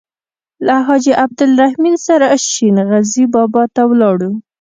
له 0.65 0.75
حاجي 0.87 1.13
عبدالرحیم 1.23 1.85
سره 2.07 2.27
شین 2.49 2.77
غزي 2.89 3.25
بابا 3.33 3.63
ته 3.75 3.81
ولاړو. 3.89 4.31